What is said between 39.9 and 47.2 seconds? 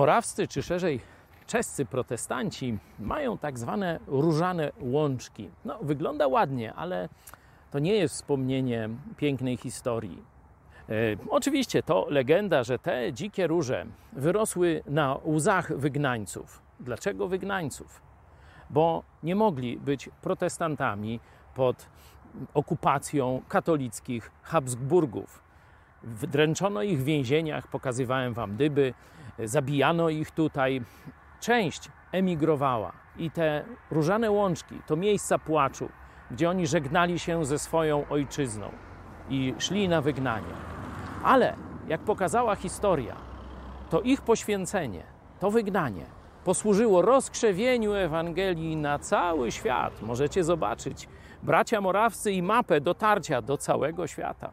wygnanie. Ale jak pokazała historia, to ich poświęcenie, to wygnanie posłużyło